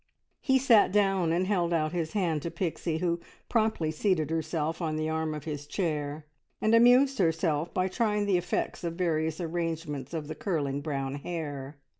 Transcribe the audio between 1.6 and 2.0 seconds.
out